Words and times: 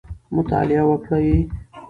مطالعه 0.35 0.83
وکړئ. 0.91 1.31